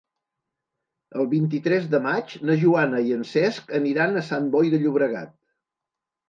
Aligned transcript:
El 1.19 1.27
vint-i-tres 1.33 1.85
de 1.91 1.99
maig 2.05 2.33
na 2.51 2.55
Joana 2.63 3.03
i 3.11 3.13
en 3.19 3.21
Cesc 3.33 3.75
aniran 3.81 4.15
a 4.15 4.25
Sant 4.31 4.49
Boi 4.57 4.73
de 4.77 4.81
Llobregat. 4.87 5.37